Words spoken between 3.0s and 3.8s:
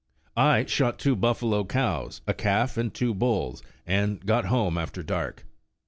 bulls,